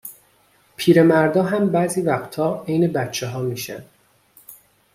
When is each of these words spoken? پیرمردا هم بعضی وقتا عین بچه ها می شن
پیرمردا 0.75 1.43
هم 1.43 1.69
بعضی 1.69 2.01
وقتا 2.01 2.63
عین 2.67 2.87
بچه 2.87 3.27
ها 3.27 3.41
می 3.41 3.57
شن 3.57 3.83